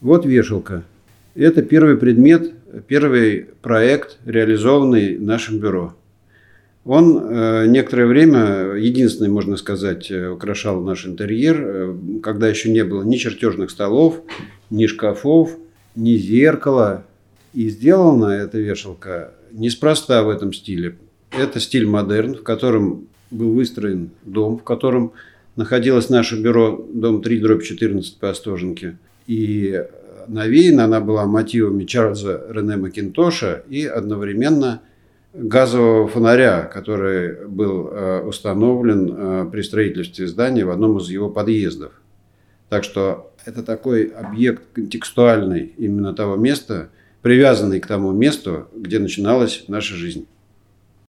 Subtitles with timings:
[0.00, 0.84] Вот вешалка.
[1.34, 2.52] Это первый предмет,
[2.86, 5.94] первый проект, реализованный нашим бюро.
[6.84, 12.84] Он э, некоторое время, единственный, можно сказать, э, украшал наш интерьер, э, когда еще не
[12.84, 14.20] было ни чертежных столов,
[14.70, 15.56] ни шкафов,
[15.96, 17.04] ни зеркала.
[17.54, 20.96] И сделана эта вешалка неспроста в этом стиле.
[21.32, 25.12] Это стиль модерн, в котором был выстроен дом, в котором
[25.56, 28.96] находилось наше бюро, дом 3, дробь 14 по Остоженке.
[29.26, 29.84] И
[30.26, 34.82] навеяна она была мотивами Чарльза Рене Макинтоша и одновременно–
[35.36, 41.92] газового фонаря, который был э, установлен э, при строительстве здания в одном из его подъездов.
[42.68, 46.88] Так что это такой объект контекстуальный именно того места,
[47.22, 50.26] привязанный к тому месту, где начиналась наша жизнь.